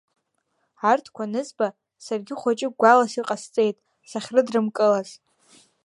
[0.91, 1.67] Арҭқәа анызба,
[2.05, 3.77] саргьы хәыҷык гәалас иҟасҵеит
[4.09, 5.09] сахьрыдрымкылаз.